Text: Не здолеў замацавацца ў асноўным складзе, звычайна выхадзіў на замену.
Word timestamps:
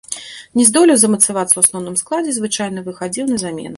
Не 0.59 0.63
здолеў 0.69 0.97
замацавацца 1.01 1.51
ў 1.55 1.61
асноўным 1.65 1.99
складзе, 2.03 2.33
звычайна 2.39 2.85
выхадзіў 2.89 3.29
на 3.35 3.43
замену. 3.45 3.69